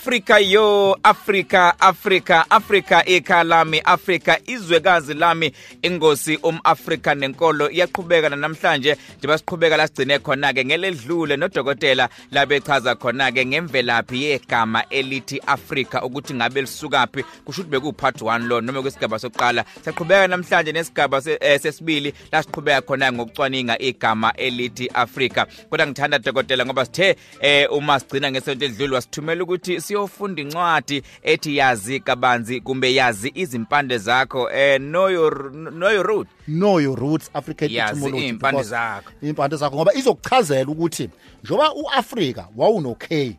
[0.00, 5.52] Africa yo Africa Africa Africa ekhalami Africa izwekazi lami
[5.82, 13.32] ingosi umAfrika nenkolo iyaqhubeka namhlanje njengoba siqhubeka la sigcine khona ke ngeledlule nodokotela labechaza khona
[13.32, 18.82] ke ngemvelaphi yegama elithi Africa ukuthi ngabe lisukapi kusho ukuthi beku part 1 lo noma
[18.82, 19.64] kwesigaba sokuqala.
[19.84, 26.64] Siyaqhubeka namhlanje nesigaba eh, sesibili la siqhubeka khona ngokucwaninga igama elithi Africa kodwa ngithanda dokotela
[26.64, 32.94] ngoba sithe eh, uma sigcina ngesonto edlule wasithumela ukuthi siyofunda incwadi ethi yazi kabanzi kumbe
[32.94, 36.28] yazi izimpande zakho eh know your know your root.
[36.46, 39.10] Know your roots african Yazi etymology iy'mpande because- zakho.
[39.22, 41.10] iy'mpande zakho ngoba izokuchazela ukuthi
[41.44, 43.36] njengoba uAfrika wawuno K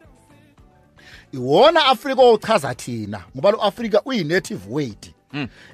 [1.34, 5.08] iwona Afrika ochaza thina ngoba lo Afrika uyi native word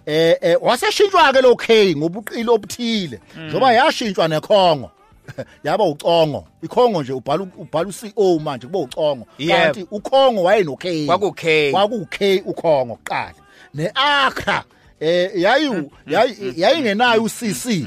[0.05, 4.91] eh eh waseshintshwa ke lo K ngobuqili obuthile njengoba yashintshwa nekhongo.
[5.63, 6.47] yaba ucongo.
[6.63, 9.27] Ikhongo nje ubhala ubhala uCO manje kuba ucongo.
[9.37, 9.53] Yebo.
[9.63, 11.71] kanti ukhongo wayeno K Kwaku-K.
[11.71, 13.33] kwaku K ukhongo kuqala
[13.73, 14.63] neAkra
[14.99, 15.69] eh yayi
[16.07, 17.85] yayi- yayingenayo uCC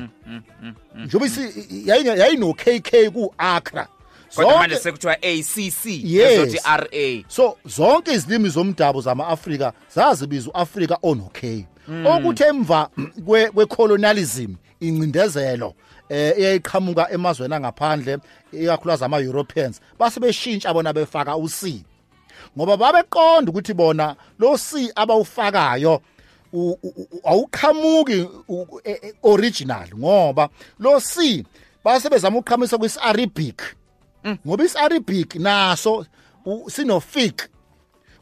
[1.05, 3.89] njengoba isi- yayinge- yayino KK ku Accra
[4.35, 6.33] kodwa manje zonke sekuthiwa ACC Yes.
[6.33, 11.67] ezothi RA so zonke izilimi zomdabu zama-Afrika zazibiza uAfrika ono K
[12.07, 12.89] okuthi emva
[13.27, 15.75] kwe kwe colonialism incindezelo
[16.11, 18.19] eh eyayiqhamuka emazweni angaphandle
[18.53, 21.85] ikakhulukazi ama Europeans base beshintsha bona befaka uC.
[22.57, 26.03] Ngoba babeqonda ukuthi bona lo C abawufakayo
[27.25, 28.29] awuqhamuki
[28.85, 31.45] e- e- original ngoba lo C
[31.85, 33.63] base bezama uqhamisa kwisi-Arabic
[34.47, 36.07] ngoba isi-Arabic naso
[36.47, 37.49] u- sino fik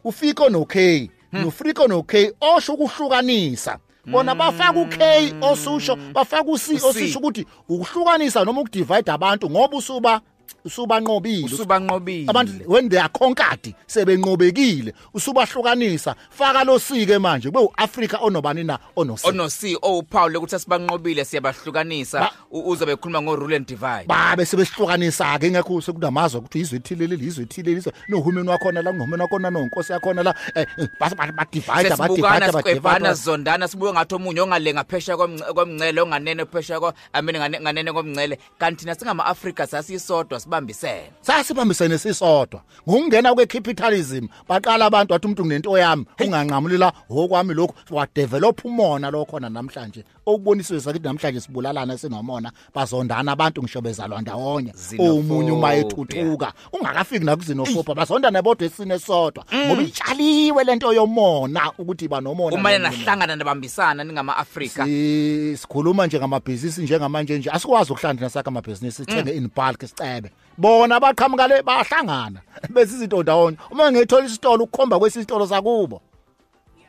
[0.05, 3.79] ufiko no K no friko no K osho ukuhlukanisa.
[4.11, 4.99] Bona bafaka uK
[5.41, 10.21] osusho bafaka uC osusho ukuthi ukuhlukanisa noma ukudivide abantu ngoba usuba
[10.65, 12.31] usubanqobile usubanqobile.
[12.31, 16.15] abantu when they are conquered sebenqobekile usubahlukanisa.
[16.31, 18.79] Faka lo sike manje kube uAfrica onobani na?
[18.97, 19.27] Onosi.
[19.29, 24.07] Ono C owuphawu lokuthi asibanqobile siyabahlukanisa Ba- u- uzobe ekhuluma ngo rule and divide.
[24.07, 28.93] Babe sebesihlukanisa ke ngekho sekunamazwe ukuthi izwe ethile leli izwe ethile leli nohulumeni wakhona la
[28.93, 32.63] nohulumeni wakhona nonkosi yakhona la eh, eh, bas- ba ba divide ba sesibukana divide ba
[32.63, 37.61] siqebhana divide sizondana sibuke ngathi omunye ongale ngaphesha komnce- komngcele onganene phesha ko amene ngane-
[37.61, 41.11] nganene komngcele kanti thina singama Africa sasisodwa sibambisene.
[41.21, 42.63] Sasibambisene sisodwa.
[42.89, 49.49] Ngokungena kwecapitalism baqala abantu wathi umuntu nginento yami unganqamulela okwami lokho wadevelop umona lo khona
[49.51, 50.05] namhlanje.
[50.27, 54.73] Okuboniswe sakithi namhlanje sibulalana sinomona bazondana abantu ngisho bezalwa ndawonye.
[54.73, 55.13] Xenophobia.
[55.13, 59.45] omunye uma ethuthuka ungakafiki nakuzinofopa bazondana bodwa esine sodwa.
[59.67, 62.79] Ngoba itshaliwe lento yomona ukuthi banomona uma nomunye.
[62.79, 69.31] nahlangana nabambisana ningama Africa Si- sikhuluma nje ngamabhizinisi njengamanje nje asikwazi ukuhlandina sakhe amabhizinisi sithenge
[69.31, 70.28] in bulk sicebe
[70.59, 72.41] bona baqhamuka le bahlangana
[72.75, 76.03] bese izinto ndawonye uma ngithola isitolo ukukhomba kwesitolo sakubo.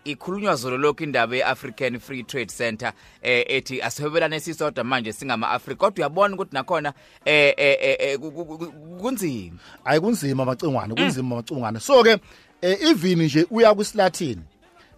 [0.04, 5.78] Ikhulunywa zolo lokho indaba yeAfrican Free Trade Center eh ethi asihwebelane sisodwa manje singama Africa
[5.78, 6.94] kodwa uyabona ukuthi nakhona
[7.26, 9.58] eh eh eh, eh ku- ku- ku- kunzima.
[9.84, 11.80] Hayi kunzima macingwane kunzima macingwane.
[11.80, 12.18] So ke
[12.62, 14.40] eh, even nje uya kwisilatin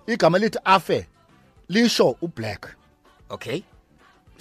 [0.07, 1.07] igama lithi afe
[1.69, 2.75] lisho ublack.
[3.29, 3.61] Okay.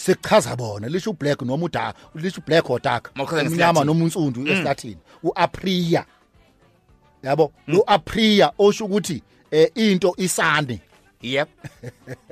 [0.00, 6.04] Sekuchaza bona lisho ublack noma uda lisho black or dark umnyama noma unsundu esilatin uapria
[7.22, 7.52] yabo?
[7.66, 10.80] Lo apria osho ukuthi eh, into isane.
[11.22, 11.48] Yep.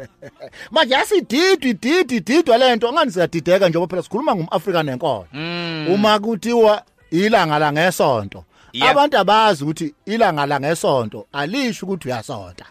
[0.70, 5.26] Manje yasididwa ididwa ididwa lento ngani siyadideka njengoba phela sikhuluma ngumAfrika nenkolo?
[5.94, 8.44] Uma kuthiwa ilanga la ngesonto
[8.80, 12.64] abantu abazi ukuthi ilanga la ngesonto alisho ukuthi uyasonta.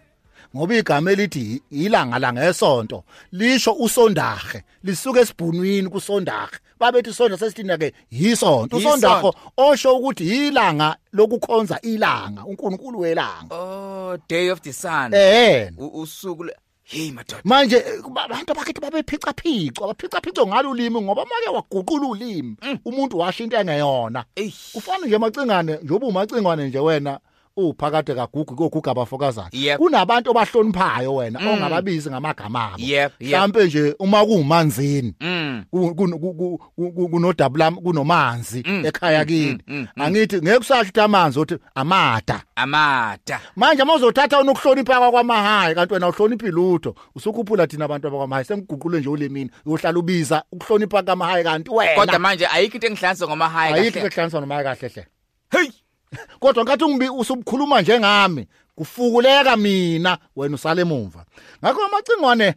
[0.55, 6.57] Ngoba igama elithi ilanga la ngesonto lisho usondahe lisuka esibhunwini kusondahe.
[6.79, 8.77] Babethi sonda sesithina ke yisonto.
[8.77, 13.55] Usondaho osho ukuthi ilanga lokukhonza ilanga uNkulunkulu welanga.
[13.55, 15.13] Oh day of the sun.
[15.13, 15.71] Eh.
[15.77, 16.49] Usuku
[16.83, 17.41] hey madoda.
[17.43, 22.55] Manje eh, abantu bakithi babephica phica baphica phica ngalo ulimi ngoba make waguqula ulimi.
[22.85, 24.53] Umuntu washo into engeyona Ey.
[24.73, 27.19] kufana nje macingane njoba umacingwane nje wena
[27.57, 29.49] uphakade kagugu koguga abafokazana.
[29.51, 29.77] Yep.
[29.77, 32.75] kunabantu abahloniphayo wena ongababizi ngamagama abo.
[32.83, 33.29] Yep, yep.
[33.31, 35.63] mhlambe nje uma kuumanzini mm.
[35.71, 39.63] ku- ku- ku- ku- ku- ku- kunodabula kunomanzi Mm, ekhaya mm, kini.
[39.67, 45.93] mm, mm, angithi ngeke kusasho ukuthi amanzi uthi amada amada manje mawuzothatha unokuhlonipha kwakwamahhayi kanti
[45.93, 46.95] wena uhloniphi lutho?
[47.15, 52.47] Usukhuphula thina abantu abakwamahhayi sengiguqule nje ulimini uyohlala ubiza ukuhlonipha kamahhayi kanti kodwa wena manje
[52.47, 55.05] ayikho into engihlanisa ngoma high ayikho kahle kuhlanganiswa nomahhayi kahle hle.
[55.51, 55.69] Hey!
[56.39, 61.25] kodwa nkathi ungibi usubukhuluma njengami kufukuleka mina wena usale emumva
[61.63, 62.53] ngakho amacingwane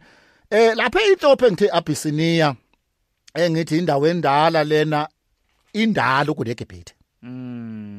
[0.49, 2.55] eh lapha inhlophe ngithi Abyssinia
[3.33, 5.07] engithi indawo endala lena
[5.73, 6.93] indalo kuneGibhithe.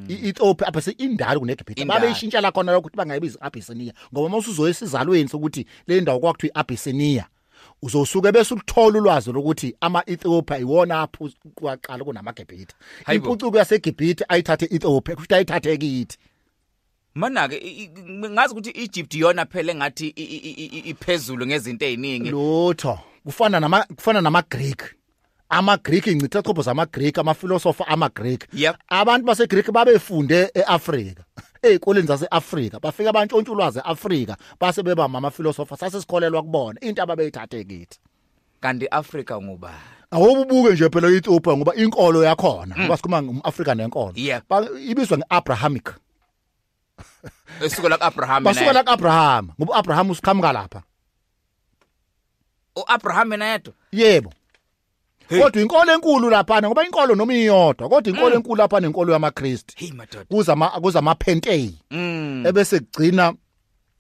[0.09, 1.83] i-Ethiopia apha seindalo kuneGibhithe.
[1.83, 2.01] Indalo.
[2.01, 7.27] babeyishintshela khona lokho ukuthi bangayibizi Abyssinia ngoba mawusuzoya esizalweni sokuthi le ndawo kwakuthiwa Abyssinia
[7.83, 12.75] uzosuke bese ukuthola ulwazi lokuthi ama-Ethiopia iwona apho kwaqala kunamaGibhithe.
[13.05, 13.27] Hayibo.
[13.29, 16.19] impucuko yaseGibhithe ayithathe Ethiopia kusho ayithathe kithi.
[17.15, 17.91] Mana ke i- i-
[18.31, 22.99] ngazi ukuthi Egypt yona phela engathi i- i- i- i- iphezulu ngezinto eziningi lutho.
[23.25, 24.95] Kufana nama kufana nama-Greek.
[25.55, 28.49] ama-Greek incitha chopho zama-Greek ama-philosopher ama-Greek.
[28.55, 28.77] Yep.
[28.89, 31.25] abantu baseGreek babefunde eAfrika.
[31.63, 37.99] Ezikoleni zaseAfrika bafika abantshontshulwazi eAfrika base beba mama philosopher sasesikholelwa kubona into ababeyithathe kithi.
[38.61, 39.73] Kanti Africa nguba
[40.11, 44.15] awububuke nje phela iEthiopia ngoba inkolo yakhona ngoba sikhuluma ngumAfrika nenkolo.
[44.89, 45.91] Ibizwa ngeAbrahamic.
[47.61, 50.83] Esuka la Abraham basuka la kuAbraham ngoba uAbraham usiqhamuka lapha
[52.77, 54.31] uAbraham nayedwa yebo.
[54.31, 54.39] Hey.
[55.41, 59.75] Kodwa inkolo enkulu lapha ngoba inkolo noma iyodwa kodwa inkolo enkulu lapha nenkolo yamaKristu.
[59.77, 60.25] Hey madoda.
[60.25, 62.45] Kuzama kuzama pentay mm.
[62.47, 63.35] Ebese kugcina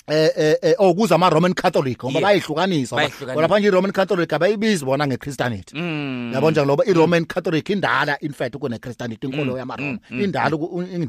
[0.08, 2.96] eh eh oh kuza ama Roman Catholic ngoba bayihlukanisa
[3.26, 6.30] ngoba lapha nje Roman Catholic abayibizi bona ngeChristianity mm.
[6.34, 10.56] Yabo njalo ngoba iRoman Catholic indala in fact kune Christianity inkolo yama Roma indala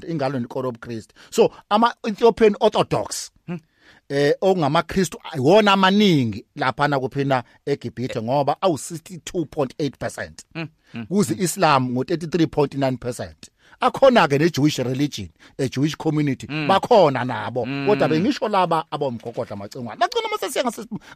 [0.08, 1.16] ingalo nenkolo yobuKristu.
[1.30, 3.32] So ama Ethiopian Orthodox
[4.14, 10.32] eh okungamaKristu iwona amaningi lapha na kuphina eGibhithe ngoba awu 62.8%
[11.10, 13.28] kuzi Islam ngo 33.9%
[13.80, 15.30] akhona ke neJewish religion
[15.60, 17.66] a Jewish community bakhona nabo.
[17.88, 20.64] Kodwa bengisho laba abomgogodla macingwana bagcina mase siya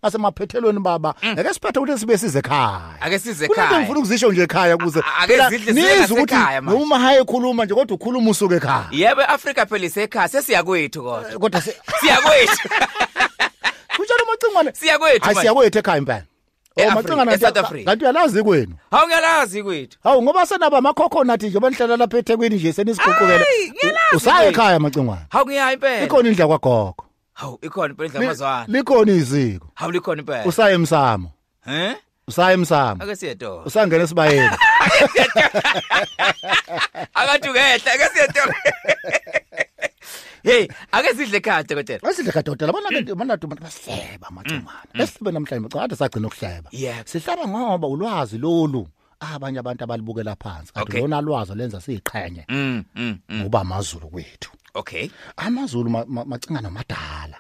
[0.03, 3.01] ngasemaphethelweni baba ake siphethe ukuthi sibe size ekhaya.
[3.01, 3.79] Ake size Kunento ekhaya.
[3.81, 6.79] ngifuna ukuzisho nje ekhaya kuze A- ake phela zidle sibe nizwe ukuthi ngasekhaya manje.
[6.79, 8.87] noma haye khuluma nje kodwa ukhuluma usuke ekhaya.
[8.91, 11.39] Yebo eAfrica phela isekhaya sesiya kwethu kodwa.
[11.39, 12.69] Kodwa se- siya kwethu.
[14.57, 15.41] kunjalo macingwane siya kwethu hayi manje.
[15.41, 16.23] siyakwethu ekhaya impela.
[16.75, 17.85] E-Africa, macingwane e-South Africa.
[17.85, 18.75] kanti uyalazi kwenu?
[18.91, 19.97] Hawu ngiyalazi kwethu.
[20.03, 24.49] Hawu ngoba senaba ama coconut nje banihlala lapha eThekwini nje senisiqoqukela Ayi, ngiyalazi usaya kwethu.
[24.61, 26.03] ekhaya macingwane hawu ngiya impela.
[26.05, 29.67] Ikhona indla kwagogo hawu ikhona impela indlela Li- amazwana likhona iziko.
[29.73, 30.45] Hawu likhona impela.
[30.45, 31.31] Usaya emsamo.
[31.67, 31.95] Eh
[32.27, 33.03] usaya emsamo.
[33.03, 34.49] Ake siyetola usangena esibayeni.
[37.13, 38.53] Akathi ungehla ake siyetola
[40.47, 40.63] hey
[40.95, 44.87] ake sidle ekhaya dokotela Asidle kadodela bona ke bona tu basihleba macumana.
[44.95, 46.69] Esibe namhlanje ngicela sagcina ukuhleba.
[47.05, 48.87] Sihlaba ngoba ulwazi lolu
[49.19, 50.73] abanye abantu abalibukela phansi.
[50.73, 53.39] Kanti lona lwazi lenza mm mm mm.
[53.41, 54.51] ngoba amazulu kwethu.
[54.73, 57.37] okay Amazulu ma- ma- macinga namadala.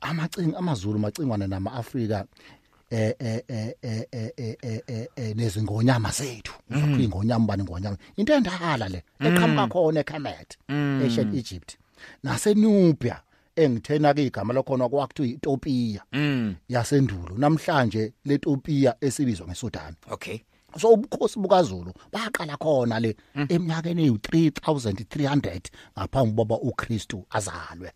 [0.00, 2.59] Amacing amazulu macingwana namaAfrika eh
[2.90, 8.32] eh eh eh eh eh eh, eh eh, nezingonyama zethu ukuthi ingonyama bani ingonyama into
[8.34, 11.76] endala le eqhamuka khona eKhamet ancient Egypt
[12.22, 13.22] naseNubia
[13.56, 16.54] engithena ke igama lakhona kwakuthiwa iTopia mm.
[16.68, 17.38] yasendulo.
[17.38, 19.94] Namhlanje leTopia esibizwa ngeSudan.
[20.10, 20.38] Okay.
[20.78, 23.16] So ubukhosi bukaZulu baqala khona le
[23.48, 25.60] eminyakeni eyi3300
[25.98, 27.92] ngaphambi baba uKristu azalwe.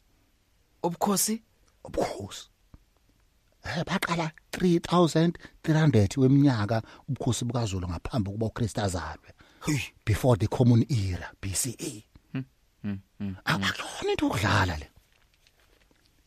[0.82, 1.42] Ubukhosi?
[1.84, 2.48] Ubukhosi.
[2.48, 2.53] eh
[3.86, 9.30] baqala 3300 weminyaka ubukhosi bukaZulu ngaphambi kuba uKristu azalwe.
[9.66, 9.80] Hey.
[10.04, 12.04] Before the common era BCE
[13.44, 14.88] akakho into okudlala le.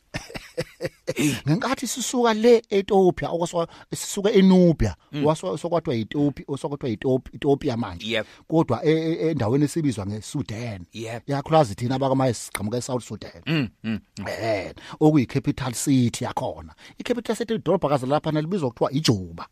[1.48, 8.06] ngenkathi sisuka le eTopia okwaswa sisuka eNubia waswa sokwathiwa iTopia osokwathiwa iTopia Ethiopia manje.
[8.06, 8.26] Yep.
[8.48, 10.84] kodwa e- e- endaweni esibizwa ngeSudan.
[10.92, 11.28] Yep.
[11.28, 13.42] yakhulazi thina abakamaye siqhamuka eSouth Sudan.
[13.46, 16.74] Mm mm eh okuyi capital city yakhona.
[16.98, 19.48] I capital city idolobha kaze lapha nalibizwa kuthiwa iJuba.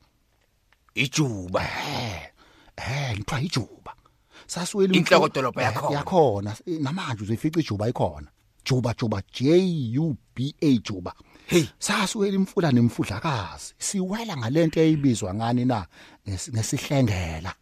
[0.95, 1.63] Ijuba.
[2.77, 3.95] Eh kuthiwa iJuba
[4.47, 5.97] sasuwela Inhloko dolobha yakhona.
[5.97, 6.57] yakhona.
[6.67, 8.29] Namanje uzoyifica iJuba ikhona.
[8.67, 11.15] Juba Juba J U B A Juba.
[11.47, 11.67] Hey.
[11.79, 13.75] Sasuwela imfula nemfudlakazi.
[13.79, 15.87] Siwela ngalento eyibizwa ngani na?
[16.29, 17.55] Ngesi- ngesihlengela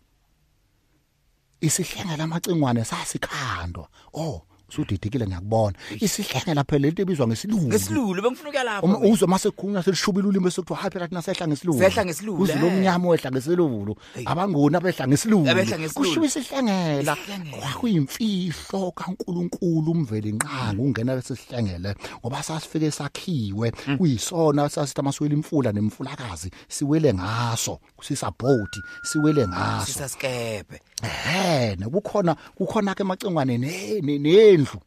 [1.60, 3.88] isihlengela amacingwane sasikhandwa.
[4.14, 5.76] Oh usudidikile ngiyakubona.
[6.00, 7.68] Isihlengela phela lento ebizwa ngesilungu.
[7.68, 11.48] Ngesilulu bengifuna ukuya lapho uma uzwe mase khulunywa selishubile ulimi sekuthiwa hayi phela thina sehla
[11.48, 12.60] ngesilulu Sehla ngesilulu, uze eh.
[12.62, 13.96] lomnyama wehla ngesilulu.
[14.24, 15.50] Abangoni abehla ngesilulu.
[15.50, 16.08] Abehla ngesilulu.
[16.08, 17.56] kushiwo isihlengela Isihlengela.
[17.56, 23.72] kwakuyimfihlo kaNkuluNkulu umveli nqanga ungena lesihlengele ngoba sasifike sakhiwe.
[23.98, 29.86] Kuyisona sasithi amaswele imfula nemfulakazi siwele ngaso sisabhodi siwele ngaso.
[29.86, 34.80] Sisaskebe eh kukhona kukhona ke emacingwane ne- ne- nendlu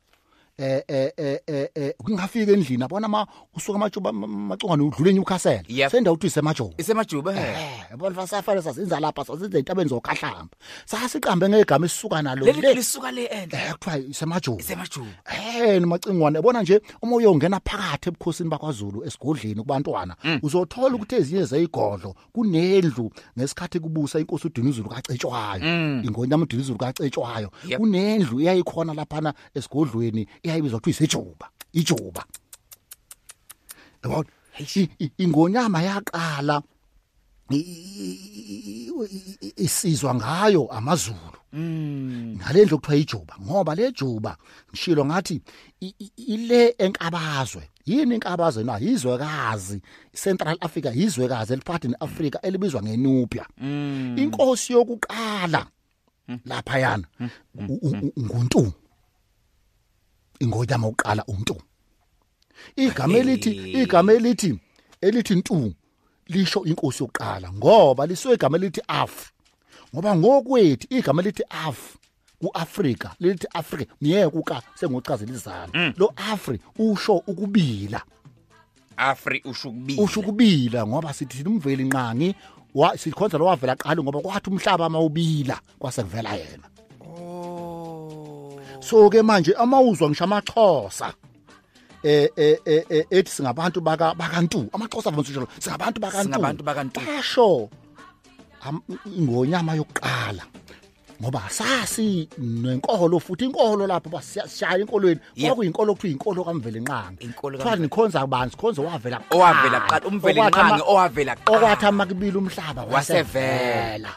[0.57, 5.91] eh eh eh eh, eh kungafika endlini abona ama usuka amajuba macungane udlule eNewcastle Yep.
[5.91, 7.39] senda uthi isemajobo isemajuba he.
[7.51, 10.49] Eh, yabona fasafale sasenza lapha sasenza intabeni zokhahlamba
[10.85, 12.73] sasiqambe ngegama esisuka nalo leli le.
[12.73, 15.07] lisuka le endle eh kuthiwa isemajobo isemajuba.
[15.59, 20.39] Eh nimacingwane yabona nje uma uyongena phakathi ebukhosini bakwaZulu esigodleni kubantwana Mm.
[20.43, 25.63] uzothola ukuthi ezinye zeyigodlo kunendlu ngesikhathi kubusa inkosi uDinizulu kacetshwayo
[26.03, 27.69] ingonyama uDinizulu kacetshwayo Mm.
[27.71, 27.79] Yep.
[27.79, 32.25] kunendlu eyayikhona lapha esigodlweni eyayibizwa ukuthi isejuba ijuba
[34.03, 36.61] yabona i- i- ingonyama yaqala
[37.49, 41.37] i- i- i- i- isizwa ngayo amazulu
[42.37, 44.37] ngalendlu kuthiwa ijuba ngoba le juba
[44.69, 45.41] ngishilo ngathi
[45.81, 49.81] i- i- ile enkabazwe yini inkabazwe na izwekazi
[50.23, 53.45] Central Africa izwekazi eliphakathi neAfrica elibizwa ngeNubia
[54.17, 55.67] inkosi yokuqala
[56.45, 57.07] lapha yana
[57.69, 58.73] u- u- u- nguntu
[60.39, 61.55] ingonyama oqala untu
[62.75, 63.51] igama elithi
[63.81, 64.59] igama elithi
[65.01, 65.73] elithi ntu
[66.27, 69.31] lisho inkosi yokuqala ngoba lisuke igama elithi af.
[69.93, 71.97] Ngoba ngokwethu igama elithi af
[72.39, 78.01] kuAfrika lithi Africa niye kuka sengochazela izana lo Afri usho ukubila.
[78.97, 82.35] Afri ushukubili usho ukubila ngoba sithi umveli nqangi
[82.75, 86.76] wa sikhonza lo wavela qala ngoba kwathi umhlaba amawubila kwasekuvela yena.
[88.79, 91.13] So ke manje amawuzwa ngisho amaxhosa
[92.03, 96.99] eh eh eh eh, ethi singabantu baka bakantu amaxhosa avamisa njalo singabantu bakantu Singabantu bakaNtu.
[97.01, 97.69] basho
[98.61, 98.81] am-
[99.17, 100.43] ingonyama yokuqala
[101.21, 105.49] ngoba sasi nenkolo futhi inkolo lapho basishaya enkolweni Yeah.
[105.49, 109.35] kwakuyinkolo kuthiwa inkolo kamveli nqangi Inkolo kuthiwa nikhonza abantu sikhonza owavela kuqala.
[109.43, 111.57] owavela kuqala umveli Okwathi ama- nqangi owavela kuqala.
[111.57, 114.09] okwathi amakibili umhlaba Wasevela.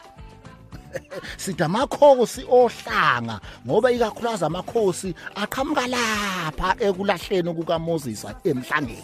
[1.43, 9.03] sithi amakhosi ohlanga ngoba ikakhulukazi amakhosi aqhamuka lapha ekulahleni kukaMoses emhlangeni.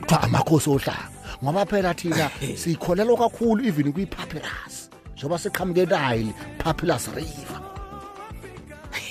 [0.00, 1.08] Kuthiwa amakhosi ohlanga
[1.42, 7.60] ngoba phela thina sikholelwa kakhulu even kwi-papyrus njengoba siqhamuke Nile papyrus river.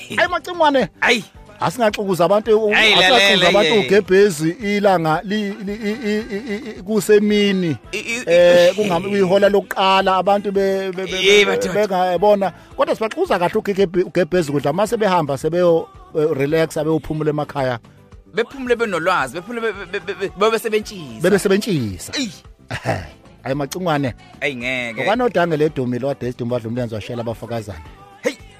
[0.19, 1.23] Ayi macingwane ayi
[1.59, 5.21] asingaxukuza abantu lalela, abantu ugebhezi ilanga
[6.85, 7.77] kusemini.
[7.91, 16.77] Eh kungamihola lokuqala abantu bengayibona kodwa sibaxuza kahle ugebhezi kudla mase behamba sebeyo eh, relax
[16.77, 17.79] abeyophumula emakhaya.
[18.33, 21.21] Bephumule benolwazi bephumule be- be- be- be- bebe sebentshisa.
[21.21, 22.13] Bebe sebentshisa.
[22.17, 22.31] Eyi.
[23.43, 25.01] Ayi macingwane ayi ngeke.
[25.01, 27.79] Okwanodange ledumile wade isidumbu badla umlenze washela abafakazana.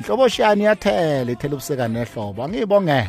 [0.05, 2.43] Hey inhlobo shani yathela ithela ubuseka nehlobo.
[2.43, 3.07] Angiyibongela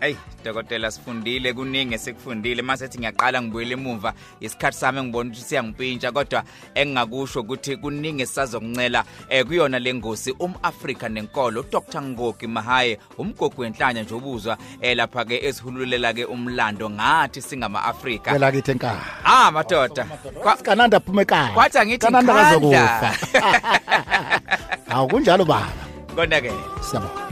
[0.00, 2.62] Hey dokotela sifundile kuningi esikufundile.
[2.62, 6.42] Mase ethi ngiyaqala ngibuyele emuva isikhathi sami ngibona ukuthi siyangipintsha kodwa
[6.74, 14.14] engingakusho ukuthi kuningi sisazokuncela eh kuyona lengosi umAfrika nenkolo Dr Ngogi Mahaye umgogo wenhlanya nje
[14.14, 20.04] ubuzwa eh lapha ke esihululela ke umlando ngathi singama Afrika phela kithi enkaya ah madoda.
[20.42, 21.52] Kwa- kananda aphume ekhaya.
[21.52, 23.16] Kwathi angithi kananda kazokufa
[24.90, 25.79] awu kunjalo baba.
[26.16, 26.52] Konake
[26.82, 27.30] siyabona